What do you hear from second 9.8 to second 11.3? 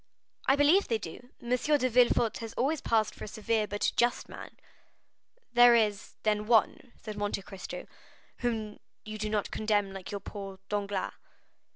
like poor Danglars?"